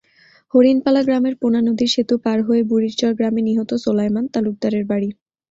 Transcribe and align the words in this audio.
হরিণপালা 0.53 1.01
গ্রামের 1.03 1.35
পোনা 1.41 1.59
নদীর 1.67 1.89
সেতু 1.93 2.15
পার 2.23 2.39
হয়ে 2.47 2.61
বুড়িরচর 2.63 3.11
গ্রামে 3.17 3.41
নিহত 3.47 3.69
সোলায়মান 3.83 4.25
তালুকদারের 4.33 4.83
বাড়ি। 4.91 5.09